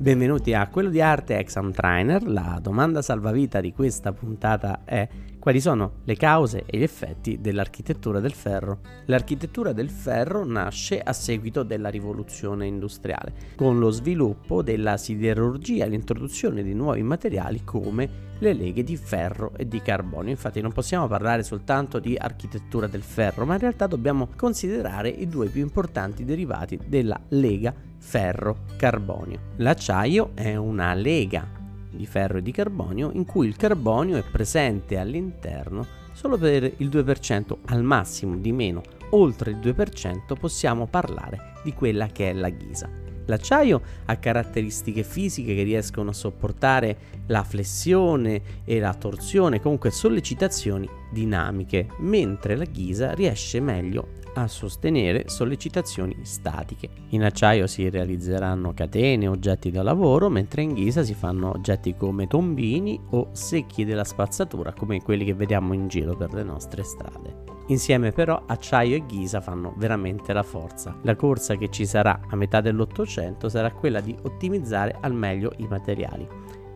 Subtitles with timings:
[0.00, 2.24] Benvenuti a Quello di Arte Exam Trainer.
[2.24, 5.08] La domanda salvavita di questa puntata è
[5.48, 8.80] quali sono le cause e gli effetti dell'architettura del ferro.
[9.06, 15.88] L'architettura del ferro nasce a seguito della rivoluzione industriale, con lo sviluppo della siderurgia e
[15.88, 20.32] l'introduzione di nuovi materiali come le leghe di ferro e di carbonio.
[20.32, 25.28] Infatti non possiamo parlare soltanto di architettura del ferro, ma in realtà dobbiamo considerare i
[25.28, 29.40] due più importanti derivati della lega ferro-carbonio.
[29.56, 31.57] L'acciaio è una lega
[31.90, 35.86] di ferro e di carbonio in cui il carbonio è presente all'interno
[36.18, 42.08] solo per il 2%, al massimo di meno, oltre il 2% possiamo parlare di quella
[42.08, 42.90] che è la ghisa.
[43.26, 50.88] L'acciaio ha caratteristiche fisiche che riescono a sopportare la flessione e la torsione, comunque sollecitazioni
[51.12, 54.08] dinamiche, mentre la ghisa riesce meglio
[54.42, 56.88] a sostenere sollecitazioni statiche.
[57.10, 62.26] In acciaio si realizzeranno catene, oggetti da lavoro, mentre in ghisa si fanno oggetti come
[62.26, 67.56] tombini o secchi della spazzatura, come quelli che vediamo in giro per le nostre strade.
[67.68, 70.96] Insieme però acciaio e ghisa fanno veramente la forza.
[71.02, 75.66] La corsa che ci sarà a metà dell'Ottocento sarà quella di ottimizzare al meglio i
[75.68, 76.26] materiali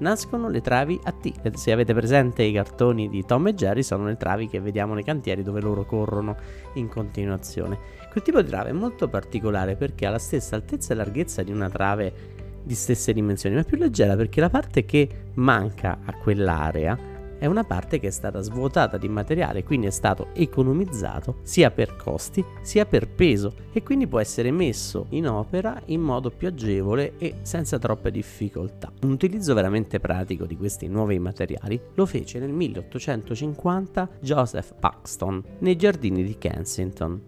[0.00, 1.54] nascono le travi a T.
[1.56, 5.04] Se avete presente i cartoni di Tom e Jerry, sono le travi che vediamo nei
[5.04, 6.36] cantieri dove loro corrono
[6.74, 7.78] in continuazione.
[8.10, 11.52] Quel tipo di trave è molto particolare perché ha la stessa altezza e larghezza di
[11.52, 16.14] una trave di stesse dimensioni, ma è più leggera perché la parte che manca a
[16.14, 17.09] quell'area
[17.40, 21.96] è una parte che è stata svuotata di materiale, quindi è stato economizzato sia per
[21.96, 27.14] costi sia per peso e quindi può essere messo in opera in modo più agevole
[27.16, 28.92] e senza troppe difficoltà.
[29.02, 35.76] Un utilizzo veramente pratico di questi nuovi materiali lo fece nel 1850 Joseph Paxton nei
[35.76, 37.22] giardini di Kensington.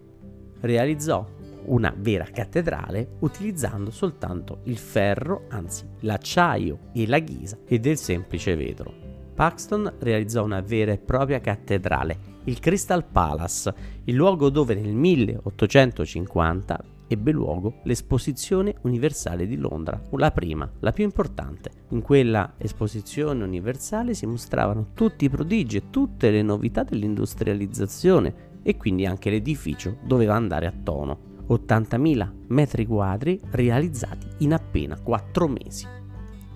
[0.59, 1.25] Realizzò
[1.65, 8.55] una vera cattedrale utilizzando soltanto il ferro, anzi l'acciaio e la ghisa e del semplice
[8.55, 9.02] vetro.
[9.33, 16.83] Paxton realizzò una vera e propria cattedrale, il Crystal Palace, il luogo dove nel 1850
[17.07, 21.71] ebbe luogo l'esposizione universale di Londra, la prima, la più importante.
[21.89, 28.77] In quella esposizione universale si mostravano tutti i prodigi e tutte le novità dell'industrializzazione e
[28.77, 31.31] quindi anche l'edificio doveva andare a tono.
[31.47, 36.01] 80.000 metri quadri realizzati in appena 4 mesi.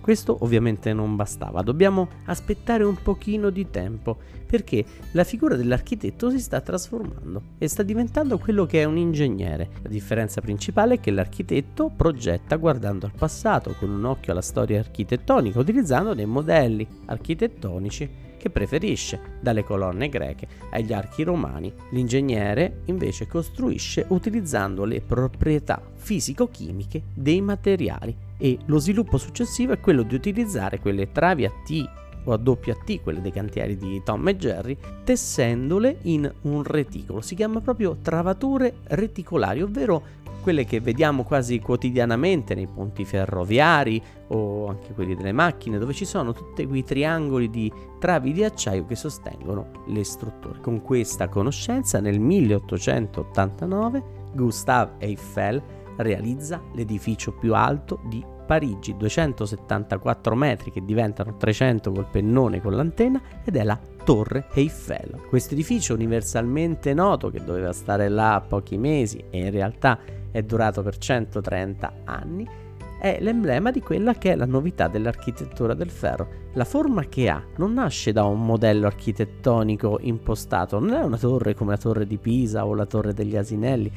[0.07, 6.39] Questo ovviamente non bastava, dobbiamo aspettare un pochino di tempo perché la figura dell'architetto si
[6.39, 9.69] sta trasformando e sta diventando quello che è un ingegnere.
[9.81, 14.79] La differenza principale è che l'architetto progetta guardando al passato con un occhio alla storia
[14.79, 21.73] architettonica, utilizzando dei modelli architettonici che preferisce, dalle colonne greche agli archi romani.
[21.91, 30.03] L'ingegnere invece costruisce utilizzando le proprietà fisico-chimiche dei materiali e lo sviluppo successivo è quello
[30.03, 31.89] di utilizzare quelle travi a T
[32.25, 37.21] o a doppia T, quelle dei cantieri di Tom e Jerry, tessendole in un reticolo.
[37.21, 40.03] Si chiama proprio travature reticolari, ovvero
[40.47, 46.05] quelle che vediamo quasi quotidianamente nei ponti ferroviari o anche quelli delle macchine, dove ci
[46.05, 47.69] sono tutti quei triangoli di
[47.99, 50.61] travi di acciaio che sostengono le strutture.
[50.61, 54.03] Con questa conoscenza, nel 1889,
[54.35, 55.61] Gustave Eiffel
[55.97, 63.21] realizza l'edificio più alto di Parigi, 274 metri che diventano 300 col pennone con l'antenna
[63.43, 65.21] ed è la Torre Eiffel.
[65.27, 69.99] Questo edificio universalmente noto che doveva stare là pochi mesi e in realtà
[70.31, 72.65] è durato per 130 anni
[72.99, 76.45] è l'emblema di quella che è la novità dell'architettura del ferro.
[76.53, 81.53] La forma che ha non nasce da un modello architettonico impostato, non è una torre
[81.53, 83.91] come la torre di Pisa o la torre degli Asinelli,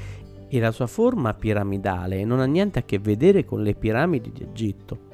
[0.53, 4.43] e la sua forma piramidale non ha niente a che vedere con le piramidi di
[4.43, 5.09] Egitto.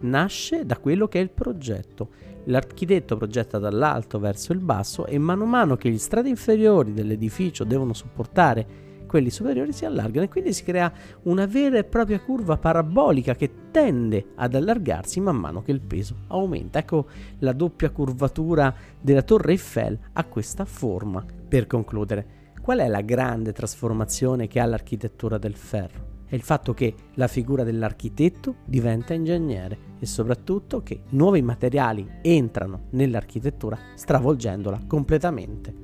[0.00, 2.08] Nasce da quello che è il progetto.
[2.46, 7.62] L'architetto progetta dall'alto verso il basso e mano a mano che gli strati inferiori dell'edificio
[7.62, 12.58] devono supportare quelli superiori si allargano e quindi si crea una vera e propria curva
[12.58, 16.78] parabolica che tende ad allargarsi man mano che il peso aumenta.
[16.78, 17.08] Ecco
[17.40, 21.24] la doppia curvatura della torre Eiffel ha questa forma.
[21.48, 26.18] Per concludere, Qual è la grande trasformazione che ha l'architettura del ferro?
[26.26, 32.88] È il fatto che la figura dell'architetto diventa ingegnere e soprattutto che nuovi materiali entrano
[32.90, 35.74] nell'architettura stravolgendola completamente.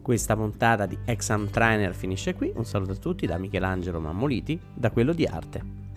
[0.00, 4.92] Questa puntata di Exam Trainer finisce qui, un saluto a tutti da Michelangelo Mammoliti, da
[4.92, 5.87] quello di arte.